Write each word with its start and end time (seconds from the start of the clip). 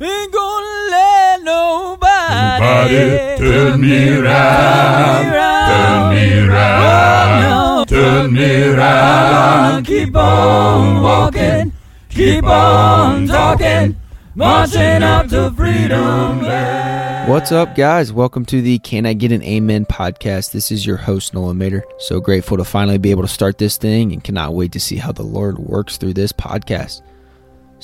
Ain't 0.00 0.32
gonna 0.32 0.90
let 0.90 1.42
nobody, 1.44 2.64
Nobody 2.64 3.38
turn 3.38 3.80
me 3.80 4.16
round, 4.16 5.28
turn 5.70 6.16
me 6.16 6.48
round, 6.48 7.88
turn 7.88 8.32
me 8.32 8.68
round. 8.70 9.86
Oh, 9.86 9.88
keep 9.88 10.16
on 10.16 11.00
walking, 11.00 11.72
keep 12.08 12.42
on 12.42 13.28
talking, 13.28 13.96
marching 14.34 15.04
up 15.04 15.28
to 15.28 15.52
freedom 15.52 16.42
land. 16.42 17.30
What's 17.30 17.52
up, 17.52 17.76
guys? 17.76 18.12
Welcome 18.12 18.44
to 18.46 18.60
the 18.60 18.80
Can 18.80 19.06
I 19.06 19.12
Get 19.12 19.30
an 19.30 19.44
Amen 19.44 19.86
podcast. 19.86 20.50
This 20.50 20.72
is 20.72 20.84
your 20.84 20.96
host, 20.96 21.34
Nolan 21.34 21.56
Mater. 21.56 21.84
So 21.98 22.18
grateful 22.18 22.56
to 22.56 22.64
finally 22.64 22.98
be 22.98 23.12
able 23.12 23.22
to 23.22 23.28
start 23.28 23.58
this 23.58 23.76
thing 23.76 24.12
and 24.12 24.24
cannot 24.24 24.54
wait 24.54 24.72
to 24.72 24.80
see 24.80 24.96
how 24.96 25.12
the 25.12 25.22
Lord 25.22 25.60
works 25.60 25.98
through 25.98 26.14
this 26.14 26.32
podcast. 26.32 27.02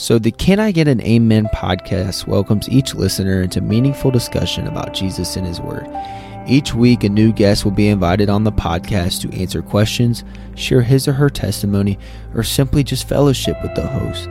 So, 0.00 0.18
the 0.18 0.30
Can 0.30 0.58
I 0.58 0.72
Get 0.72 0.88
an 0.88 1.02
Amen 1.02 1.46
podcast 1.54 2.26
welcomes 2.26 2.70
each 2.70 2.94
listener 2.94 3.42
into 3.42 3.60
meaningful 3.60 4.10
discussion 4.10 4.66
about 4.66 4.94
Jesus 4.94 5.36
and 5.36 5.46
His 5.46 5.60
Word. 5.60 5.86
Each 6.48 6.72
week, 6.72 7.04
a 7.04 7.10
new 7.10 7.34
guest 7.34 7.66
will 7.66 7.72
be 7.72 7.86
invited 7.86 8.30
on 8.30 8.44
the 8.44 8.50
podcast 8.50 9.20
to 9.20 9.38
answer 9.38 9.60
questions, 9.60 10.24
share 10.54 10.80
his 10.80 11.06
or 11.06 11.12
her 11.12 11.28
testimony, 11.28 11.98
or 12.34 12.42
simply 12.42 12.82
just 12.82 13.06
fellowship 13.06 13.58
with 13.62 13.74
the 13.74 13.86
host. 13.86 14.26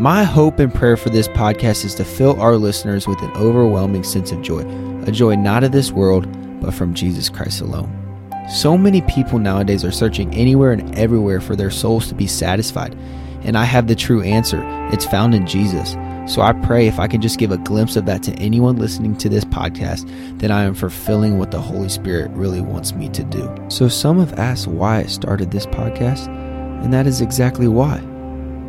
My 0.00 0.24
hope 0.24 0.58
and 0.58 0.74
prayer 0.74 0.96
for 0.96 1.10
this 1.10 1.28
podcast 1.28 1.84
is 1.84 1.94
to 1.96 2.06
fill 2.06 2.40
our 2.40 2.56
listeners 2.56 3.06
with 3.06 3.20
an 3.20 3.32
overwhelming 3.32 4.04
sense 4.04 4.32
of 4.32 4.40
joy, 4.40 4.62
a 5.06 5.12
joy 5.12 5.34
not 5.34 5.62
of 5.62 5.72
this 5.72 5.92
world, 5.92 6.26
but 6.58 6.72
from 6.72 6.94
Jesus 6.94 7.28
Christ 7.28 7.60
alone. 7.60 7.98
So 8.48 8.78
many 8.78 9.02
people 9.02 9.38
nowadays 9.38 9.84
are 9.84 9.92
searching 9.92 10.34
anywhere 10.34 10.72
and 10.72 10.98
everywhere 10.98 11.42
for 11.42 11.54
their 11.54 11.70
souls 11.70 12.08
to 12.08 12.14
be 12.14 12.26
satisfied, 12.26 12.96
and 13.44 13.56
I 13.56 13.64
have 13.64 13.86
the 13.86 13.94
true 13.94 14.22
answer. 14.22 14.62
It's 14.92 15.04
found 15.04 15.34
in 15.34 15.46
Jesus. 15.46 15.96
So 16.32 16.40
I 16.40 16.52
pray 16.52 16.86
if 16.86 17.00
I 17.00 17.08
can 17.08 17.20
just 17.20 17.38
give 17.38 17.50
a 17.50 17.58
glimpse 17.58 17.96
of 17.96 18.06
that 18.06 18.22
to 18.22 18.32
anyone 18.34 18.76
listening 18.76 19.16
to 19.16 19.28
this 19.28 19.44
podcast, 19.44 20.08
then 20.38 20.52
I 20.52 20.62
am 20.62 20.74
fulfilling 20.74 21.38
what 21.38 21.50
the 21.50 21.60
Holy 21.60 21.88
Spirit 21.88 22.30
really 22.30 22.60
wants 22.60 22.94
me 22.94 23.08
to 23.08 23.24
do. 23.24 23.52
So 23.68 23.88
some 23.88 24.20
have 24.20 24.38
asked 24.38 24.68
why 24.68 25.00
I 25.00 25.04
started 25.04 25.50
this 25.50 25.66
podcast, 25.66 26.28
and 26.84 26.92
that 26.94 27.06
is 27.06 27.20
exactly 27.20 27.66
why. 27.66 28.00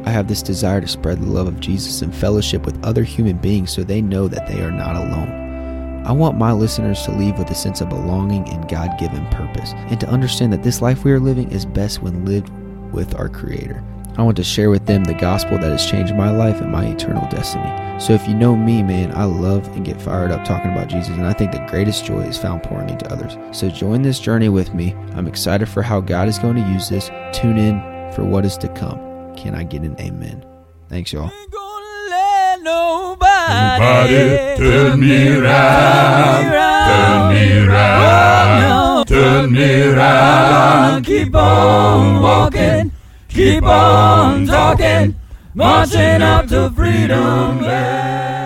I 0.05 0.09
have 0.09 0.27
this 0.27 0.41
desire 0.41 0.81
to 0.81 0.87
spread 0.87 1.21
the 1.21 1.29
love 1.29 1.47
of 1.47 1.59
Jesus 1.59 2.01
and 2.01 2.13
fellowship 2.13 2.65
with 2.65 2.83
other 2.83 3.03
human 3.03 3.37
beings 3.37 3.71
so 3.71 3.83
they 3.83 4.01
know 4.01 4.27
that 4.27 4.47
they 4.47 4.61
are 4.61 4.71
not 4.71 4.95
alone. 4.95 6.03
I 6.05 6.11
want 6.11 6.37
my 6.37 6.51
listeners 6.51 7.03
to 7.03 7.11
leave 7.11 7.37
with 7.37 7.49
a 7.51 7.55
sense 7.55 7.79
of 7.79 7.87
belonging 7.87 8.49
and 8.49 8.67
God 8.67 8.89
given 8.99 9.25
purpose, 9.27 9.73
and 9.75 9.99
to 10.01 10.09
understand 10.09 10.51
that 10.51 10.63
this 10.63 10.81
life 10.81 11.05
we 11.05 11.11
are 11.11 11.19
living 11.19 11.51
is 11.51 11.65
best 11.65 12.01
when 12.01 12.25
lived 12.25 12.49
with 12.91 13.15
our 13.15 13.29
Creator. 13.29 13.83
I 14.15 14.21
want 14.21 14.37
to 14.37 14.43
share 14.43 14.69
with 14.69 14.85
them 14.85 15.03
the 15.03 15.13
gospel 15.15 15.57
that 15.57 15.71
has 15.71 15.85
changed 15.89 16.15
my 16.15 16.29
life 16.29 16.61
and 16.61 16.71
my 16.71 16.85
eternal 16.85 17.27
destiny. 17.29 17.67
So 17.99 18.13
if 18.13 18.27
you 18.27 18.35
know 18.35 18.55
me, 18.55 18.83
man, 18.83 19.11
I 19.15 19.23
love 19.23 19.67
and 19.75 19.83
get 19.83 20.01
fired 20.01 20.31
up 20.31 20.45
talking 20.45 20.71
about 20.71 20.87
Jesus, 20.87 21.15
and 21.15 21.25
I 21.25 21.33
think 21.33 21.51
the 21.51 21.65
greatest 21.69 22.05
joy 22.05 22.21
is 22.21 22.37
found 22.37 22.61
pouring 22.63 22.89
into 22.89 23.11
others. 23.11 23.37
So 23.57 23.69
join 23.69 24.01
this 24.03 24.19
journey 24.19 24.49
with 24.49 24.73
me. 24.73 24.93
I'm 25.13 25.27
excited 25.27 25.67
for 25.67 25.81
how 25.81 25.99
God 25.99 26.27
is 26.27 26.37
going 26.37 26.55
to 26.55 26.69
use 26.71 26.89
this. 26.89 27.09
Tune 27.31 27.57
in 27.57 27.81
for 28.13 28.23
what 28.23 28.45
is 28.45 28.57
to 28.57 28.67
come. 28.69 28.99
Can 29.35 29.55
I 29.55 29.63
get 29.63 29.81
an 29.81 29.99
amen? 29.99 30.45
Thanks, 30.89 31.11
y'all. 31.11 31.31
Ain't 31.31 31.51
gonna 31.51 32.09
let 32.09 32.61
nobody, 32.61 33.33
Nobody 33.49 34.57
turn 34.57 34.99
me 34.99 35.37
round, 35.39 36.45
turn 36.87 37.33
me 37.33 37.67
round, 37.67 39.07
turn 39.07 39.51
me 39.51 39.87
round. 39.87 41.05
Oh, 41.05 41.07
keep 41.07 41.33
on 41.35 42.21
walking, 42.21 42.91
keep 43.33 43.63
on 43.63 44.45
talking, 44.45 45.15
marching 45.55 46.21
up 46.21 46.47
to 46.47 46.69
freedom 46.71 47.61
land. 47.61 48.42